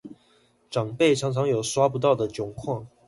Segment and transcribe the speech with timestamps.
[0.71, 2.87] 長輩常常有刷不到的窘況